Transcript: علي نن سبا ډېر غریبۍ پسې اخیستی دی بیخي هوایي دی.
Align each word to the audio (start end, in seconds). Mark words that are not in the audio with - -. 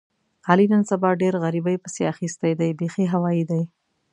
علي 0.49 0.65
نن 0.73 0.83
سبا 0.91 1.09
ډېر 1.21 1.33
غریبۍ 1.43 1.75
پسې 1.83 2.01
اخیستی 2.13 2.51
دی 2.59 2.71
بیخي 2.79 3.05
هوایي 3.13 3.43
دی. 3.49 3.61